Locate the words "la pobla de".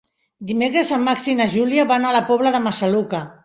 2.19-2.67